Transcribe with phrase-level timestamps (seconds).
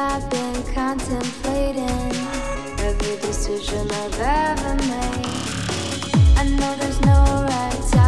[0.00, 2.14] I've been contemplating
[2.86, 5.26] every decision I've ever made.
[6.36, 8.07] I know there's no right time.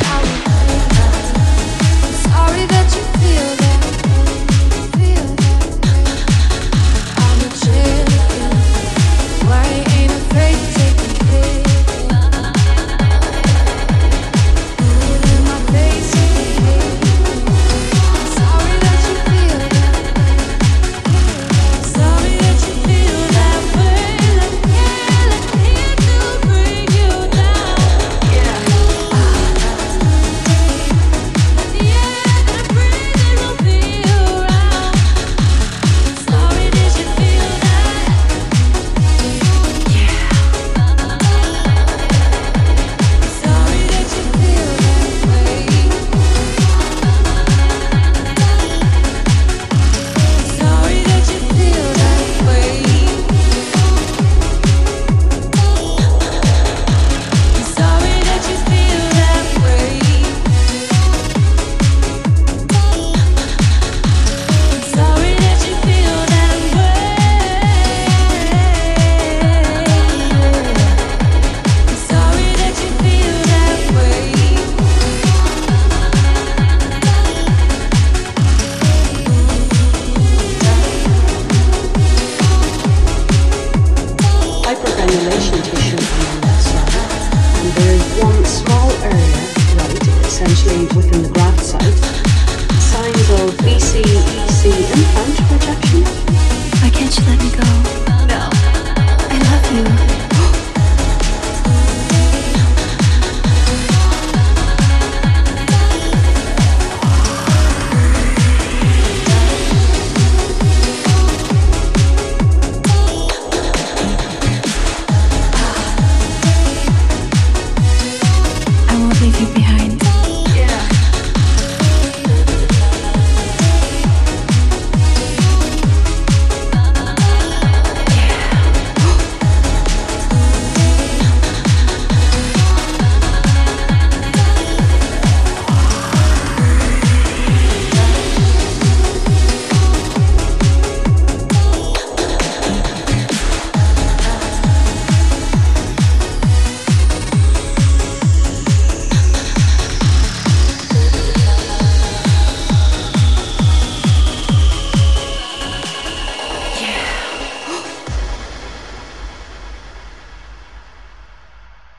[90.71, 91.10] stage with